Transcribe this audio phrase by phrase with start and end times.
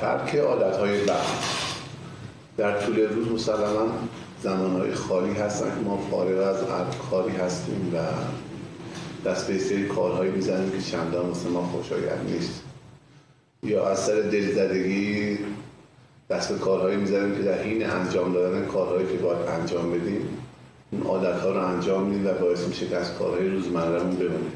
[0.00, 1.26] ترک عادت های بد
[2.56, 3.88] در طول روز مسلما
[4.42, 5.68] زمانهای خالی هستن.
[5.68, 6.56] که ما فارغ از
[7.10, 7.98] کاری هستیم و
[9.28, 12.62] دست به سری کارهایی می‌زنیم که چندان مثل ما خوشایند نیست.
[13.62, 15.38] یا از سر دلزدگی
[16.30, 20.38] دست به کارهایی می‌زنیم که در حین انجام دادن کارهایی که باید انجام بدیم
[20.90, 24.52] اون عادت ها رو انجام میدیم و باعث میشه که از کارهای روزمرهمون بمونیم.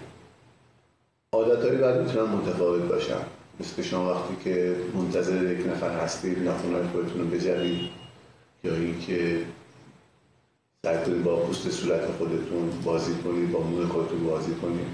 [1.33, 3.21] عادت هایی باید می‌تونن متفاوت باشن.
[3.61, 7.91] مثل شما وقتی که منتظر یک نفر هستید ناخونهای خودتون رو بجرید
[8.65, 9.43] یا اینکه
[10.85, 14.87] سعی کنید با پوست صورت خودتون بازی کنید با موی خودتون بازی کنید.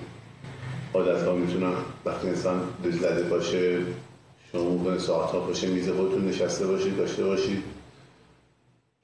[0.95, 1.73] عادت ها می‌تونن
[2.04, 2.60] وقتی انسان
[2.91, 3.78] زده باشه
[4.52, 7.62] شما ممکنه ساعت ها باشه میز خودتون نشسته باشید داشته باشید.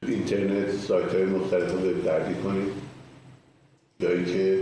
[0.02, 1.78] تو اینترنت سایت های مختلف رو
[2.44, 2.72] کنید
[4.00, 4.58] یا اینکه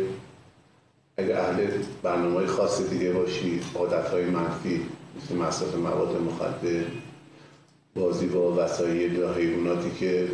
[1.45, 1.67] اهل
[2.03, 6.85] برنامه های خاص دیگه باشید عادت های منفی مثل مصرف مواد مخدر
[7.95, 10.29] بازی با وسایل یا حیواناتی که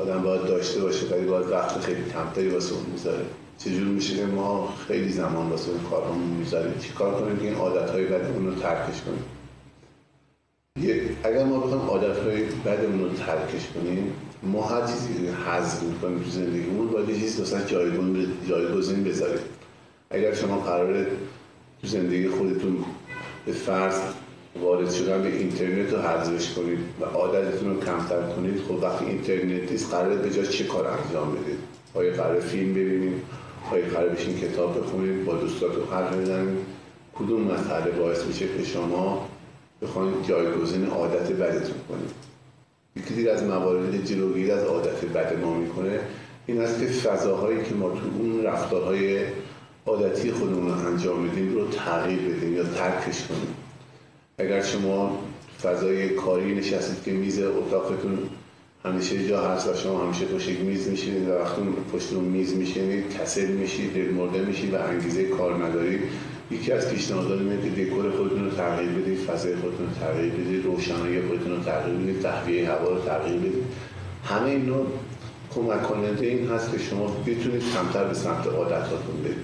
[0.00, 3.24] آدم باید داشته باشه ولی باید وقت خیلی کمتری واسه اون می‌ذاره.
[3.58, 7.90] چجور میشه که ما خیلی زمان واسه اون کارهامون می‌ذاریم؟ چیکار کنیم که این عادت
[7.90, 9.24] های بدمون رو ترکش کنیم؟
[11.24, 16.30] اگر ما بخوایم عادت های بدمون رو ترکش کنیم ما هر چیزی حذف می‌کنیم تو
[16.30, 17.60] زندگیمون باید یه چیز مثلا
[18.48, 19.42] جایگزین بذاریم.
[20.10, 21.06] اگر شما قراره
[21.80, 22.84] تو زندگی خودتون
[23.46, 24.00] به فرض
[24.60, 29.72] وارد شدن به اینترنت رو حذفش کنید و عادتتون رو کمتر کنید خب وقتی اینترنت
[29.72, 31.58] نیست قراره به جای چه کار انجام بدید؟
[31.94, 33.22] آیا قرار فیلم ببینید؟
[33.72, 36.58] آیا قرار بشین کتاب بخونید؟ با دوستاتون حرف بزنید؟
[37.14, 39.28] کدوم مسئله باعث میشه که شما
[39.82, 42.29] بخواید جایگزین عادت بدتون کنید؟
[42.96, 46.00] یکی از موارد جلوگیری از عادت بد ما می‌کنه
[46.46, 49.24] این است که فضاهایی که ما تو اون رفتارهای
[49.86, 53.54] عادتی خودمون رو انجام میدیم رو تغییر بدیم یا ترکش کنیم.
[54.38, 55.18] اگر شما
[55.62, 58.18] فضای کاری نشستید که میز اتاقتون
[58.84, 63.46] همیشه جا هست و شما همیشه پشت میز میشینید و وقتی پشت میز میشینید کسل
[63.46, 66.00] میشید دل مرده میشید و انگیزه کار ندارید
[66.50, 70.64] یکی از پیشنهادات اینه که دکور خودتون رو تغییر بدید فضای خودتون رو تغییر بدید
[70.64, 73.64] روشنایی خودتون رو تغییر بدید تهویه هوا رو تغییر بدید.
[74.24, 74.76] همه اینا
[75.54, 79.36] کمک کننده این هست که شما بتونید کمتر به سمت عادتاتون برید.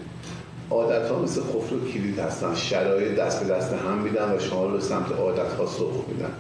[0.71, 4.67] عادت ها مثل خفر و کلید هستن شرایط دست به دست هم میدن و شما
[4.67, 6.31] رو به سمت عادت ها سوق میدن.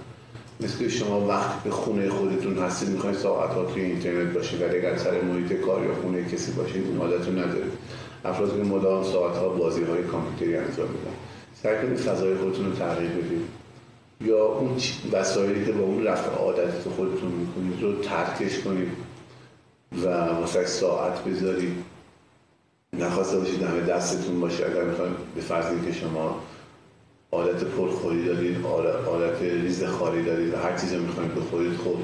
[0.60, 4.96] مثل شما وقت به خونه خودتون هستید می‌خواید ساعت ها توی اینترنت باشید ولی اگر
[4.96, 7.72] سر محیط کار یا خونه کسی باشید این عادت رو ندارید.
[8.24, 11.16] افراد که مدام ساعت ها بازی های کامپیوتری انجام میدن.
[11.62, 13.42] سعی کنید فضای خودتون رو تغییر بدید.
[14.20, 14.76] یا اون
[15.12, 18.88] وسایلی که با اون رفع عادت خودتون می‌کنید رو ترکش کنید
[20.04, 21.84] و واسه ساعت بذارید.
[22.92, 24.66] نخواسته باشید همه دستتون باشه.
[24.66, 26.40] اگر می‌خوایم به فرضی که شما
[27.32, 28.56] عادت پرخوری دارید
[29.06, 31.96] عادت ریز خاری دارید و هر چیزی می‌خواید بخورید خب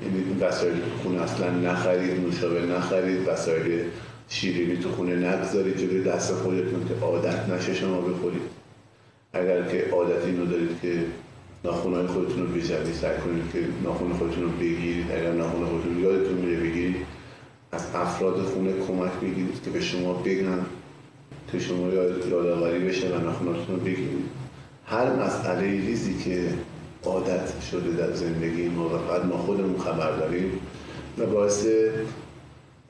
[0.00, 3.84] این وسایل خونه اصلا نخرید نوشابه نخرید وسایل
[4.28, 8.42] شیرینی تو خونه نگذارید جلوی دست خودتون که عادت نشه شما بخورید.
[9.32, 11.04] اگر که عادت اینو دارید که
[11.64, 16.34] ناخونهای خودتون رو بجوید سعی کنید که ناخون خودتون رو بگیرید اگر ناخون خودتون یادتون
[16.34, 16.96] میره بگیرید
[17.72, 20.66] از افراد خونه کمک بگیرید که به شما بگن
[21.52, 24.24] که شما یادآوری بشه و ناخوناتون رو بگیرید.
[24.86, 26.48] هر مسئله ریزی که
[27.04, 30.60] عادت شده در زندگی ما و ما خودمون خبر داریم
[31.18, 31.66] و باعث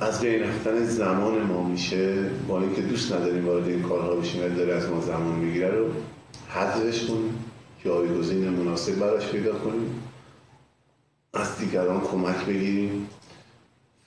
[0.01, 4.75] از بین رفتن زمان ما میشه با اینکه دوست نداریم وارد این کارها بشیم داره
[4.75, 5.87] از ما زمان می‌گیره رو
[6.49, 7.45] حذفش کنیم
[7.85, 10.03] جایگزین مناسب براش پیدا کنیم.
[11.35, 13.09] از دیگران کمک بگیریم.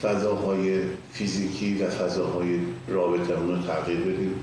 [0.02, 0.80] فضاهای
[1.12, 4.34] فیزیکی و فضاهای رابطه رو تغییر بدیم.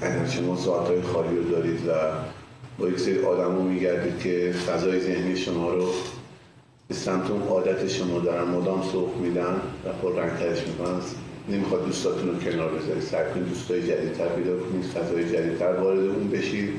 [0.00, 1.92] اگر شما ساعتهای خالی رو دارید و
[2.78, 5.86] با یک سری آدم رو میگردید که فضای ذهنی شما رو
[6.88, 11.00] به سمت اون عادت شما دارن مدام سوق میدن و پر رنگترش می‌کنن.
[11.48, 16.28] نمی‌خواد دوستاتون رو کنار بذارید سعی کنید دوستای جدیدتر پیدا کنید فضای جدیدتر وارد اون
[16.28, 16.70] بشید.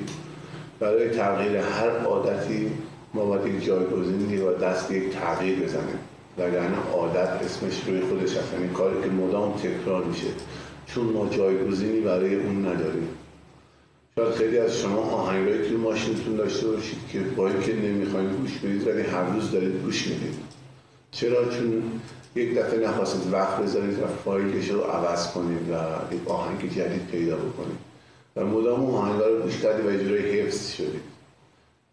[0.80, 2.72] برای تغییر هر عادتی
[3.14, 6.00] ما باید یک جایگزینی و دست یک تغییر بزنیم.
[6.38, 8.54] وگرنه عادت اسمش روی خودش هست.
[8.54, 10.28] یعنی کاری که مدام تکرار میشه.
[10.88, 13.08] چون ما جایگزینی برای اون نداریم.
[14.18, 18.88] شاید خیلی از شما آهنگایی توی ماشینتون داشته باشید که با اینکه نمی‌خواید گوش بدید
[18.88, 20.47] ولی هر روز دارید گوش می‌دید.
[21.18, 21.84] چرا؟ چون
[22.36, 25.74] یک دفعه نخواستید وقت بذارید و فایلش رو عوض کنید و
[26.16, 27.78] یک آهنگ جدید پیدا بکنید.
[28.36, 31.02] و مدام اون آهنگ رو گوش کردید و اجرای حفظ شدید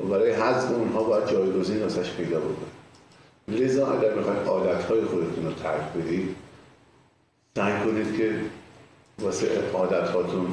[0.00, 2.74] و برای حذف اونها باید جایگزین واسش پیدا بکنید.
[3.48, 6.36] لذا اگر می‌خواید عادتهای خودتون رو ترک بدید
[7.56, 8.40] سعی کنید که
[9.18, 10.46] واسه عادتهاتون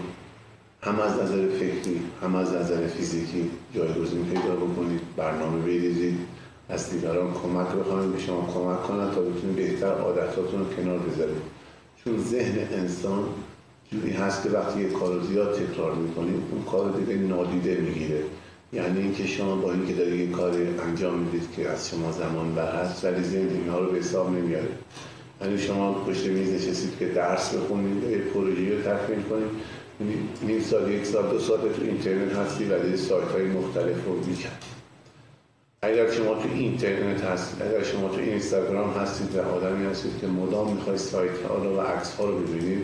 [0.81, 6.19] هم از نظر فکری هم از نظر فیزیکی جایگزین پیدا بکنید برنامه بریزید.
[6.71, 11.41] از دیگران کمک بخواهید به شما کمک کنند تا بتونید بهتر عادتاتون رو کنار بذارید
[12.03, 13.23] چون ذهن انسان
[13.91, 18.23] جوری هست که وقتی یه کار زیاد تکرار می‌کنید اون کار دیگه نادیده می‌گیره.
[18.73, 22.75] یعنی اینکه شما با اینکه دارید یه کاری انجام می‌دید که از شما زمان بر
[22.75, 24.67] هست ولی ذهن اینها رو به حساب نمیاره
[25.41, 29.49] یعنی شما پشت میز نشستید که درس بخونید یه پروژه رو تکمیل کنید.
[30.47, 34.70] نیم سال یک سال دو سال تو اینترنت هستی و سایت های مختلف رو می‌کرد
[35.83, 40.73] اگر شما تو اینترنت هستید اگر شما تو اینستاگرام هستید و آدمی هستید که مدام
[40.73, 42.81] می‌خواید سایت ها رو و عکس ها رو ببینید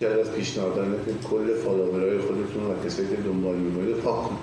[0.00, 4.38] که از پیشنهادانه که کل فالوورهای خودتون و کسایی که دنبال می‌کنید پاک کنید.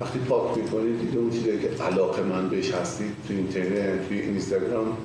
[0.00, 4.96] وقتی پاک می‌کنید دیگه اون چیزی که علاقه من بهش هستید تو اینترنت تو اینستاگرام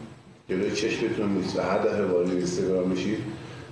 [0.50, 3.20] جلوی چشمتون نیست و هر دفعه وارد اینستاگرام میشید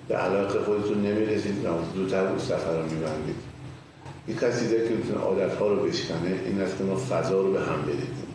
[0.08, 3.49] به علاقه خودتون نمی‌رسید و زودتر اون سفر رو میبندید.
[4.30, 7.52] یک از چیزایی که می‌تونه عادت ها رو بشکنه این است که ما فضا رو
[7.54, 8.30] به هم بدیدیم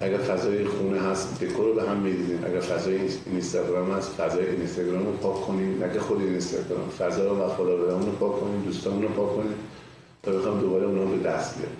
[0.00, 2.44] اگر فضای خونه هست دکور رو به هم می‌دیدیم.
[2.46, 5.84] اگر فضای اینستاگرام هست فضای اینستاگرام رو پاک کنیم.
[5.84, 9.54] نه که خود اینستاگرام فضا رو و فالوورامون رو پاک کنیم دوستامون رو پاک کنیم
[10.22, 11.76] تا بخوام دوباره اونا به دست بیاریم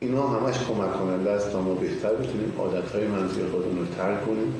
[0.00, 4.26] اینا همش کمک کننده است تا ما بهتر بتونیم عادت های منزی خودمون رو ترک
[4.26, 4.54] کنیم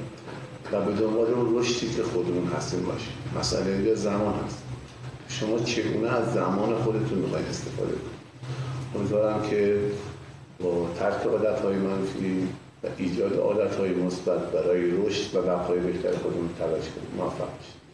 [0.73, 3.13] و به دنبال اون رشدی که خودمون هستیم باشیم.
[3.41, 4.66] مسئله زمان هست.
[5.41, 8.17] شما چگونه از زمان خودتون می‌خواید استفاده کنید؟
[8.95, 9.81] امیدوارم که
[10.61, 12.49] با ترک عادت های منفی
[12.85, 17.86] و ایجاد عادت های مثبت برای رشد و بقای بهتر خودمون تلاش کنیم موفق باشید.